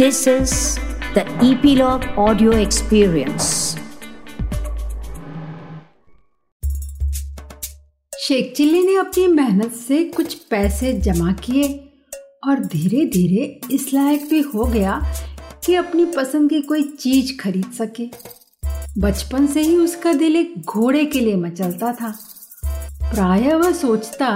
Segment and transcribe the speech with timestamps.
[0.00, 0.78] This is
[1.14, 3.48] the Epilogue Audio Experience.
[8.12, 11.68] Sheikh Chilli ने अपनी मेहनत से कुछ पैसे जमा किए
[12.48, 14.94] और धीरे धीरे इस लायक भी हो गया
[15.66, 18.06] कि अपनी पसंद की कोई चीज़ खरीद सके
[18.98, 22.14] बचपन से ही उसका दिल एक घोड़े के लिए मचलता था
[23.02, 24.32] प्राय वह सोचता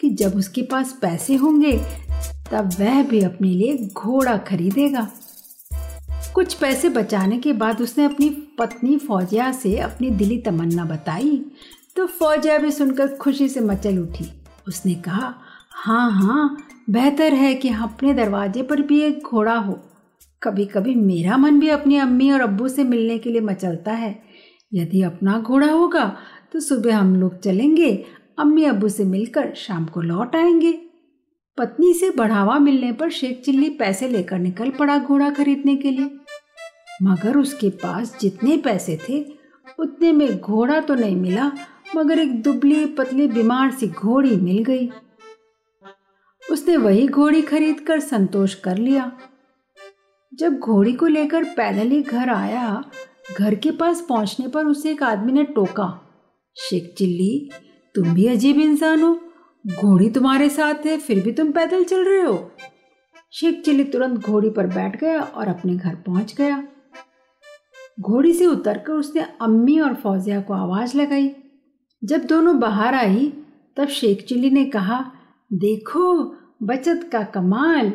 [0.00, 1.78] कि जब उसके पास पैसे होंगे
[2.52, 5.08] तब वह भी अपने लिए घोड़ा खरीदेगा।
[6.34, 11.44] कुछ पैसे बचाने के बाद उसने अपनी पत्नी फौजिया से अपनी दिली तमन्ना बताई
[11.96, 14.30] तो फौजिया भी सुनकर खुशी से मचल उठी।
[14.68, 15.34] उसने कहा
[15.74, 16.56] हाँ हाँ
[16.90, 19.78] बेहतर है कि अपने दरवाजे पर भी एक घोड़ा हो।
[20.42, 24.18] कभी कभी मेरा मन भी अपनी अम्मी और अब्बू से मिलने के लिए मचलता है।
[24.74, 26.04] यदि अपना घोड़ा होगा
[26.52, 27.92] तो सुबह हम लोग चलेंगे
[28.38, 30.78] अम्मी अब्बू से मिलकर शाम को लौट आएँगे।
[31.58, 36.10] पत्नी से बढ़ावा मिलने पर शेख चिल्ली पैसे लेकर निकल पड़ा घोड़ा खरीदने के लिए।
[37.02, 39.26] मगर उसके पास जितने पैसे थे,
[39.78, 41.52] उतने में घोड़ा तो नहीं मिला,
[41.96, 44.90] मगर एक दुबली पतली बीमार सी घोड़ी मिल गई।
[46.50, 49.12] उसने वही घोड़ी खरीद कर संतोष कर लिया।
[50.34, 52.84] जब घोड़ी को लेकर पैदल ही घर आया,
[53.38, 56.10] घर के पास पहुँचने पर उसे एक आदमी ने टोका।
[56.56, 57.50] शेख चिल्ली,
[57.94, 59.27] तुम भी अजीब इंसान हो।
[59.66, 62.50] घोड़ी तुम्हारे साथ है, फिर भी तुम पैदल चल रहे हो।
[63.32, 66.62] शेख चिल्ली तुरंत घोड़ी पर बैठ गया और अपने घर पहुँच गया।
[68.00, 71.34] घोड़ी से उतरकर उसने अम्मी और फौजिया को आवाज़ लगाई।
[72.04, 73.32] जब दोनों बाहर आई,
[73.76, 75.12] तब शेख चिल्ली ने कहा,
[75.52, 76.24] देखो,
[76.62, 77.92] बचत का कमाल।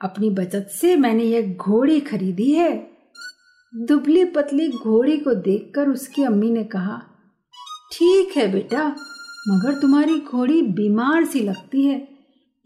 [0.00, 2.90] अपनी बचत से मैंने यह घोड़ी खरीदी है।
[3.74, 7.02] दुबली पतली घोड़ी को देखकर उसकी अम्मी ने कहा,
[7.92, 8.96] ठीक है बेटा
[9.48, 12.08] मगर तुम्हारी घोड़ी बीमार सी लगती है।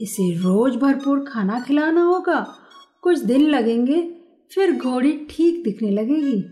[0.00, 2.54] इसे रोज भरपूर खाना खिलाना होगा।
[3.02, 4.14] कुछ दिन लगेंगे,
[4.54, 6.44] फिर घोड़ी ठीक दिखने लगेगी।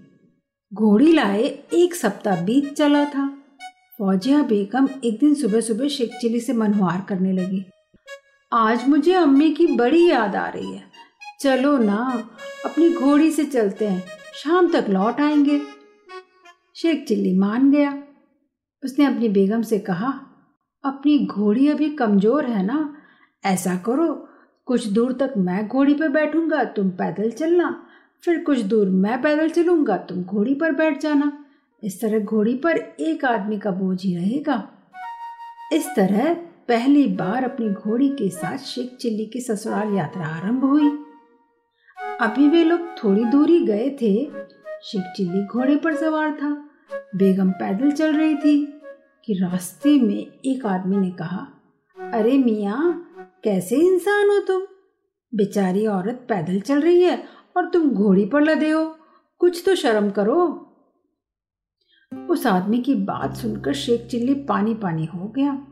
[0.74, 1.42] घोड़ी लाए
[1.74, 3.38] एक सप्ताह बीत चला था।
[3.98, 7.64] फौजिया बेगम एक दिन सुबह सुबह शेख चिली से मनहुआर करने लगी।
[8.53, 10.82] आज मुझे अम्मी की बड़ी याद आ रही है।
[11.41, 12.30] चलो ना,
[12.64, 14.04] अपनी घोड़ी से चलते हैं।
[14.34, 15.60] शाम तक लौट आएँगे।
[16.76, 18.03] शेख चिल्ली मान गया।
[18.84, 20.12] उसने अपनी बेगम से कहा,
[20.84, 22.94] अपनी घोड़ी अभी कमज़ोर है ना?
[23.44, 24.28] ऐसा करो,
[24.66, 27.87] कुछ दूर तक मैं घोड़ी पर बैठूँगा, तुम पैदल चलना।
[28.22, 31.44] फिर कुछ दूर मैं पैदल चलूँगा, तुम घोड़ी पर बैठ जाना।
[31.84, 34.69] इस तरह घोड़ी पर एक आदमी का बोझ ही रहेगा।
[35.72, 36.34] इस तरह
[36.69, 40.91] पहली बार अपनी घोड़ी के साथ शेख चिल्ली की ससुराल यात्रा आरंभ हुई।
[42.21, 44.25] अभी वे लोग थोड़ी दूरी गए थे।
[44.83, 46.67] शेख चिल्ली घोड़े पर सवार था।
[47.16, 48.80] बेगम पैदल चल रही थी
[49.24, 51.46] कि रास्ते में एक आदमी ने कहा,
[52.14, 52.76] अरे मिया,
[53.44, 54.62] कैसे इंसान हो तुम?
[55.34, 57.24] बेचारी औरत पैदल चल रही है
[57.56, 58.97] और तुम घोड़ी पर लदे हो,
[59.38, 60.64] कुछ तो शर्म करो।
[62.30, 65.66] उस आदमी की बात सुनकर शेख चिल्ली पानी पानी हो गया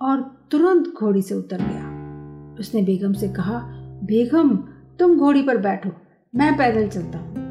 [0.00, 3.60] और तुरंत घोड़ी से उतर गया। उसने बेगम से कहा,
[4.04, 4.56] बेगम,
[4.98, 5.90] तुम घोड़ी पर बैठो,
[6.34, 7.49] मैं पैदल चलता हूँ।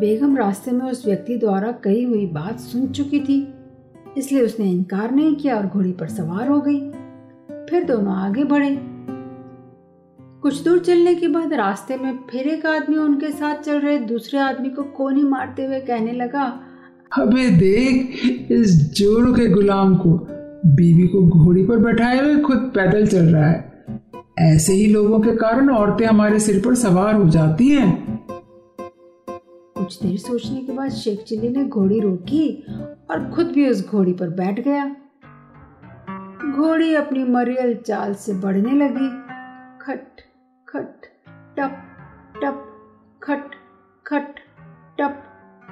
[0.00, 3.54] बेगम रास्ते में उस व्यक्ति द्वारा कही हुई बात सुन चुकी थी।
[4.16, 6.80] इसलिए उसने इनकार नहीं किया और घोड़ी पर सवार हो गई।
[7.70, 8.78] फिर दोनों आगे बढ़े।
[10.42, 14.38] कुछ दूर चलने के बाद रास्ते में फिर एक आदमी उनके साथ चल रहे दूसरे
[14.38, 16.44] आदमी को कोनी मारते हुए कहने लगा,
[17.18, 20.10] अबे देख, इस जोड़ों के गुलाम को,
[20.66, 23.84] बीवी को घोड़ी पर बैठाए हुए खुद पैदल चल रहा है।
[24.38, 28.09] ऐसे ही लोगों के कारण औरतें हमारे सिर पर सवार हो जाती हैं।
[29.90, 32.64] कुछ देर सोचने के बाद शेख चिल्ली ने घोड़ी रोकी
[33.10, 34.84] और खुद भी उस घोड़ी पर बैठ गया।
[36.56, 39.08] घोड़ी अपनी मरियल चाल से बढ़ने लगी।
[39.84, 40.20] खट
[40.68, 41.02] खट,
[41.56, 41.82] टप
[42.36, 42.62] टप,
[43.22, 43.50] खट
[44.06, 44.38] खट,
[45.00, 45.22] टप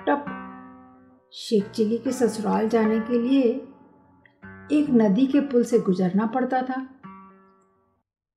[0.09, 0.25] टप।
[1.33, 3.43] शेख चिल्ली के ससुराल जाने के लिए
[4.73, 6.87] एक नदी के पुल से गुजरना पड़ता था।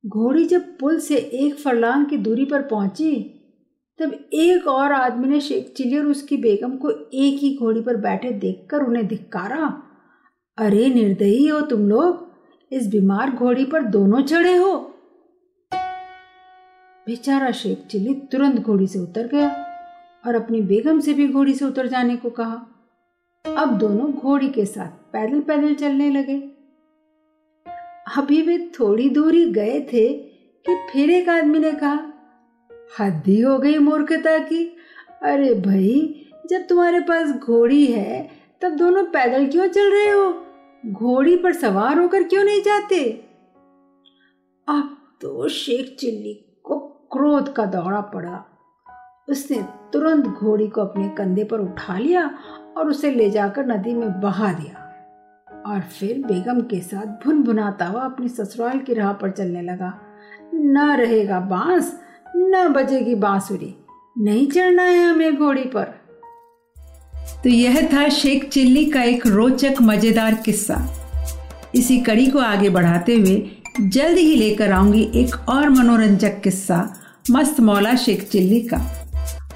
[0.05, 3.37] घोड़ी जब पुल से एक फरलांग की दूरी पर पहुँची
[3.99, 7.95] तब एक और आदमी ने शेख चिली और उसकी बेगम को एक ही घोड़ी पर
[7.95, 9.83] बैठे देखकर उन्हें धिक्कारा।
[10.57, 12.31] अरे निर्दयी हो तुम लोग,
[12.71, 14.73] इस बीमार घोड़ी पर दोनों चढ़े हो।
[17.07, 19.49] बेचारा शेख चिली तुरंत घोड़ी से उतर गया
[20.27, 22.67] और अपनी बेगम से भी घोड़ी से उतर जाने को कहा।
[23.57, 26.37] अब दोनों घोड़ी के साथ पैदल पैदल चलने लगे।
[28.17, 30.13] अभी वे थोड़ी दूरी गए थे
[30.65, 32.07] कि फिर एक आदमी ने कहा
[32.99, 34.77] हद्दी हो गई मूर्खता की।
[35.23, 38.29] अरे भाई, जब तुम्हारे पास घोड़ी है,
[38.61, 40.45] तब दोनों पैदल क्यों चल रहे हो?
[40.85, 43.11] घोड़ी पर सवार होकर क्यों नहीं जाते?
[44.67, 46.79] अब तो शेख चिल्ली को
[47.11, 48.45] क्रोध का दौरा पड़ा।
[49.29, 52.37] उसने तुरंत घोड़ी को अपने कंधे पर उठा लिया
[52.77, 54.77] और उसे ले जाकर नदी में बहा दिया
[55.65, 60.01] और फिर बेगम के साथ भुन भुनाता हुआ अपनी ससुराल की राह पर चलने लगा।
[60.55, 62.01] न रहेगा बाँस
[62.35, 63.73] न बजेगी बांसुरी।
[64.17, 65.83] नहीं चढ़ना है हमें घोड़ी पर।
[67.43, 70.77] तो यह था शेख चिल्ली का एक रोचक, मज़ेदार किस्सा।
[71.75, 73.41] इसी कड़ी को आगे बढ़ाते हुए
[73.81, 76.95] जल्द ही लेकर आऊँगी एक और मनोरंजक किस्सा,
[77.31, 78.77] मस्त मौला शेख चिल्ली का।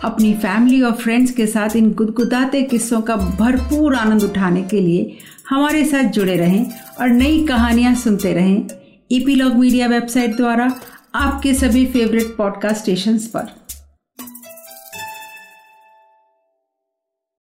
[0.04, 5.18] अपनी फैमिली और फ्रेंड्स के साथ इन गुदगुदाते किस्सों का भरपूर आनंद उठाने के लिए
[5.50, 6.66] हमारे साथ जुड़े रहें
[7.02, 8.68] और नई कहानियाँ सुनते रहें।
[9.12, 10.68] ईपीलॉग मीडिया वेबसाइट द्वारा
[11.16, 13.75] आपके सभी फेवरेट पॉडकास्ट स्टेशंस पर।